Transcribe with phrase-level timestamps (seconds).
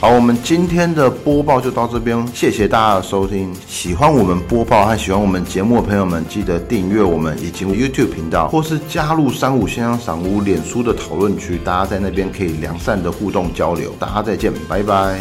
[0.00, 3.52] 好，我们今天的播报就到这边，谢谢大家的收听。
[3.66, 13.92] 喜欢我们播报和喜欢我们节目的朋友们，记得订阅我们以及 YouTube 频道，或是加入三五先生赏屋脸书的讨论区，大家在那边可以良善的互动交流。
[13.98, 15.18] 大家再见，拜拜。